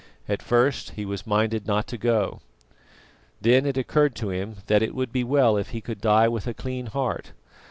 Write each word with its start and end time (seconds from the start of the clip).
At 0.27 0.41
first 0.41 0.93
he 0.95 1.05
was 1.05 1.27
minded 1.27 1.67
not 1.67 1.85
to 1.89 1.95
go, 1.99 2.41
then 3.39 3.67
it 3.67 3.77
occurred 3.77 4.15
to 4.15 4.31
him 4.31 4.55
that 4.65 4.81
it 4.81 4.95
would 4.95 5.11
be 5.11 5.23
well 5.23 5.57
if 5.57 5.69
he 5.69 5.79
could 5.79 6.01
die 6.01 6.27
with 6.27 6.47
a 6.47 6.55
clean 6.55 6.87
heart. 6.87 7.33